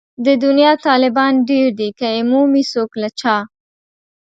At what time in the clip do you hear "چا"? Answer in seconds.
3.19-3.37